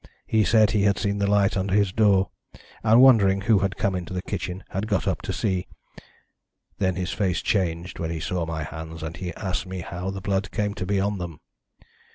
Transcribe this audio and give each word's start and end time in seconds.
He 0.25 0.43
said 0.43 0.71
he 0.71 0.81
had 0.85 0.97
seen 0.97 1.19
the 1.19 1.29
light 1.29 1.55
under 1.55 1.75
his 1.75 1.91
door, 1.91 2.31
and 2.83 2.99
wondering 3.03 3.41
who 3.41 3.59
had 3.59 3.77
come 3.77 3.93
into 3.93 4.13
the 4.15 4.23
kitchen 4.23 4.63
had 4.69 4.87
got 4.87 5.07
up 5.07 5.21
to 5.21 5.31
see. 5.31 5.67
Then 6.79 6.95
his 6.95 7.11
face 7.11 7.39
changed 7.43 7.99
when 7.99 8.09
he 8.09 8.19
saw 8.19 8.47
my 8.47 8.63
hands, 8.63 9.03
and 9.03 9.15
he 9.15 9.31
asked 9.35 9.67
me 9.67 9.81
how 9.81 10.09
the 10.09 10.19
blood 10.19 10.49
came 10.49 10.73
to 10.73 10.87
be 10.87 10.99
on 10.99 11.19
them. 11.19 11.39